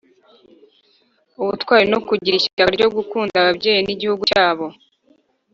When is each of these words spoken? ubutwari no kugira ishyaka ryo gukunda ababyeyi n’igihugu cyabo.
ubutwari 1.41 1.85
no 1.93 1.99
kugira 2.07 2.35
ishyaka 2.37 2.69
ryo 2.75 2.87
gukunda 2.95 3.33
ababyeyi 3.41 3.81
n’igihugu 3.83 4.23
cyabo. 4.31 4.65